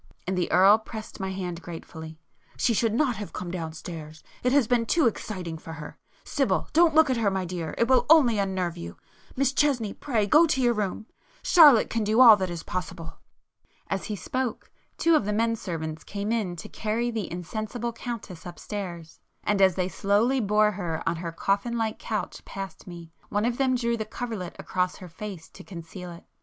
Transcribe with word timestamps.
and 0.25 0.35
the 0.35 0.51
Earl 0.51 0.79
pressed 0.79 1.19
my 1.19 1.29
hand 1.29 1.61
gratefully—"She 1.61 2.73
should 2.73 2.95
not 2.95 3.17
have 3.17 3.33
come 3.33 3.51
downstairs,—it 3.51 4.51
has 4.51 4.67
been 4.67 4.87
too 4.87 5.05
exciting 5.05 5.59
for 5.59 5.73
her. 5.73 5.99
Sybil, 6.23 6.67
don't 6.73 6.95
look 6.95 7.11
at 7.11 7.17
her, 7.17 7.29
my 7.29 7.45
dear—it 7.45 7.87
will 7.87 8.07
only 8.09 8.39
unnerve 8.39 8.77
you,—Miss 8.77 9.53
Chesney, 9.53 9.93
pray 9.93 10.25
go 10.25 10.47
to 10.47 10.59
your 10.59 10.73
room,—Charlotte 10.73 11.91
can 11.91 12.03
do 12.03 12.19
all 12.19 12.35
that 12.37 12.49
is 12.49 12.63
possible——" 12.63 13.19
As 13.91 14.05
he 14.05 14.15
spoke 14.15 14.71
two 14.97 15.15
of 15.15 15.25
the 15.25 15.33
men 15.33 15.55
servants 15.55 16.03
came 16.03 16.31
in 16.31 16.55
to 16.55 16.67
carry 16.67 17.11
the 17.11 17.31
insensible 17.31 17.93
Countess 17.93 18.43
upstairs,—and 18.47 19.61
as 19.61 19.75
they 19.75 19.87
slowly 19.87 20.39
bore 20.39 20.71
her 20.71 21.03
[p 21.05 21.11
161] 21.11 21.17
on 21.17 21.21
her 21.21 21.31
coffin 21.31 21.77
like 21.77 21.99
couch 21.99 22.43
past 22.43 22.87
me, 22.87 23.11
one 23.29 23.45
of 23.45 23.59
them 23.59 23.75
drew 23.75 23.95
the 23.95 24.05
coverlet 24.05 24.55
across 24.57 24.95
her 24.95 25.07
face 25.07 25.47
to 25.49 25.63
conceal 25.63 26.09
it. 26.11 26.23